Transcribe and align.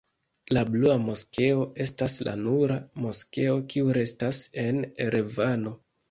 La 0.57 0.61
Blua 0.67 0.93
Moskeo 1.01 1.65
estas 1.83 2.15
la 2.27 2.33
nura 2.45 2.77
moskeo 3.03 3.57
kiu 3.73 3.91
restas 3.99 4.39
en 4.63 4.81
Erevano. 5.07 5.75